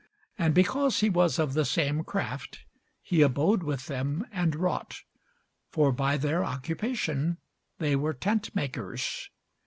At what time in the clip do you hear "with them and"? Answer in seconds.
3.61-4.55